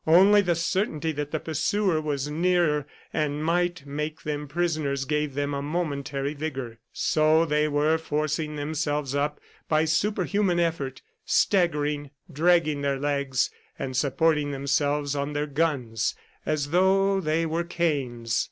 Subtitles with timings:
[0.07, 5.53] Only the certainty that the pursuer was near and might make them prisoners gave them
[5.53, 6.79] a momentary vigor.
[6.91, 14.49] So they were forcing themselves up by superhuman effort, staggering, dragging their legs, and supporting
[14.49, 16.15] themselves on their guns
[16.47, 18.39] as though they were canes.